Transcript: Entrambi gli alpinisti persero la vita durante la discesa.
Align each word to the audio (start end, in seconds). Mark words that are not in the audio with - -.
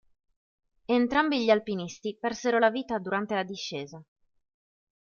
Entrambi 0.87 1.43
gli 1.43 1.51
alpinisti 1.51 2.17
persero 2.19 2.57
la 2.57 2.71
vita 2.71 2.97
durante 2.97 3.35
la 3.35 3.43
discesa. 3.43 4.03